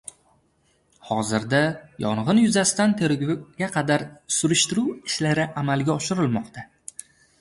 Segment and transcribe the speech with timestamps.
[1.09, 1.59] Hozirda
[2.05, 4.07] yong‘in yuzasidan tergovga qadar
[4.39, 6.65] surishtiruv ishlari amalga oshirilmoqda